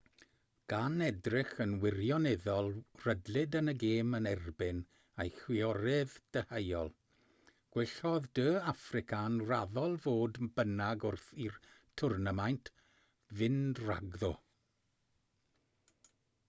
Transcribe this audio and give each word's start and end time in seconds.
gan 0.71 0.93
edrych 1.07 1.49
yn 1.63 1.73
wirioneddol 1.81 2.69
rydlyd 3.01 3.57
yn 3.59 3.67
y 3.73 3.75
gêm 3.83 4.15
yn 4.19 4.29
erbyn 4.29 4.79
eu 5.23 5.29
chwiorydd 5.41 6.15
deheuol 6.37 6.89
gwellodd 7.75 8.25
de 8.39 8.45
affrica'n 8.73 9.37
raddol 9.51 9.97
fodd 10.07 10.39
bynnag 10.57 11.05
wrth 11.11 11.29
i'r 11.49 11.59
twrnamaint 12.03 12.71
fynd 13.41 13.83
rhagddo 13.89 14.33